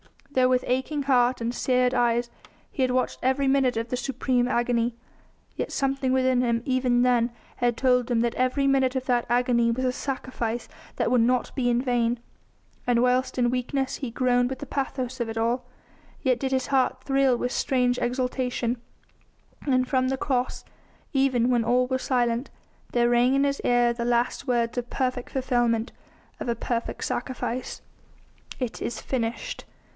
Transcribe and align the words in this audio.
Though 0.31 0.47
with 0.49 0.63
aching 0.65 1.03
heart 1.03 1.41
and 1.41 1.53
seared 1.53 1.93
eyes 1.93 2.31
he 2.71 2.81
had 2.81 2.89
watched 2.89 3.19
every 3.21 3.47
minute 3.47 3.77
of 3.77 3.89
the 3.89 3.97
supreme 3.97 4.47
agony, 4.47 4.95
yet 5.57 5.71
something 5.73 6.11
within 6.13 6.41
him, 6.41 6.63
even 6.65 7.01
then, 7.03 7.31
had 7.57 7.75
told 7.77 8.09
him 8.09 8.21
that 8.21 8.33
every 8.35 8.65
minute 8.65 8.95
of 8.95 9.05
that 9.05 9.27
agony 9.29 9.69
was 9.71 9.85
a 9.85 9.91
sacrifice 9.91 10.67
that 10.95 11.11
would 11.11 11.21
not 11.21 11.53
be 11.53 11.69
in 11.69 11.81
vain. 11.81 12.17
And 12.87 13.03
whilst 13.03 13.37
in 13.37 13.51
weakness 13.51 13.97
he 13.97 14.09
groaned 14.09 14.49
with 14.49 14.59
the 14.59 14.65
pathos 14.65 15.19
of 15.19 15.29
it 15.29 15.37
all, 15.37 15.65
yet 16.23 16.39
did 16.39 16.53
his 16.53 16.67
heart 16.67 17.03
thrill 17.03 17.35
with 17.37 17.51
strange 17.51 17.99
exultation, 17.99 18.81
and 19.67 19.87
from 19.87 20.07
that 20.09 20.21
Cross 20.21 20.63
even 21.13 21.49
when 21.51 21.63
all 21.65 21.85
was 21.87 22.01
silent 22.01 22.49
there 22.93 23.09
rang 23.09 23.35
in 23.35 23.43
his 23.43 23.61
ear 23.63 23.93
the 23.93 24.05
last 24.05 24.47
words 24.47 24.77
of 24.79 24.89
perfect 24.89 25.29
fulfilment 25.29 25.91
of 26.39 26.49
a 26.49 26.55
perfect 26.55 27.03
sacrifice: 27.03 27.81
"It 28.59 28.81
is 28.81 28.99
finished!" 28.99 29.65